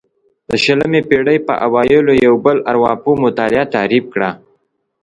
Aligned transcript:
د 0.49 0.51
شلمې 0.63 1.01
پېړۍ 1.09 1.37
په 1.47 1.53
اوایلو 1.65 2.13
یو 2.25 2.35
بل 2.45 2.57
ارواپوه 2.71 3.15
مطالعه 3.25 3.65
او 3.67 3.71
تعریف 3.75 4.05
کړه. 4.13 4.29